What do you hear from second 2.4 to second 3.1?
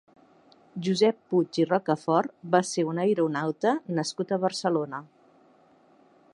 va ser un